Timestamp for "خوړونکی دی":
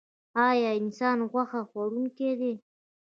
1.69-2.53